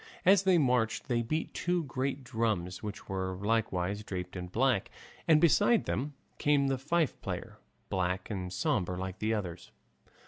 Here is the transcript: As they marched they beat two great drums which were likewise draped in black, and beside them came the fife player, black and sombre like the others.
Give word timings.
As 0.25 0.41
they 0.41 0.57
marched 0.57 1.09
they 1.09 1.21
beat 1.21 1.53
two 1.53 1.83
great 1.83 2.23
drums 2.23 2.81
which 2.81 3.07
were 3.07 3.35
likewise 3.37 4.03
draped 4.03 4.35
in 4.35 4.47
black, 4.47 4.89
and 5.27 5.39
beside 5.39 5.85
them 5.85 6.15
came 6.39 6.69
the 6.69 6.79
fife 6.79 7.21
player, 7.21 7.59
black 7.89 8.31
and 8.31 8.51
sombre 8.51 8.97
like 8.97 9.19
the 9.19 9.35
others. 9.35 9.71